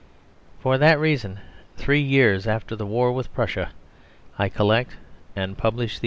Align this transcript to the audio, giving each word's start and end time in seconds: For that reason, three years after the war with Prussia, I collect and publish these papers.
For 0.57 0.79
that 0.79 0.99
reason, 0.99 1.37
three 1.77 2.01
years 2.01 2.47
after 2.47 2.75
the 2.75 2.87
war 2.87 3.11
with 3.11 3.31
Prussia, 3.35 3.69
I 4.35 4.49
collect 4.49 4.97
and 5.35 5.55
publish 5.55 5.91
these 5.91 5.93
papers. 5.93 5.99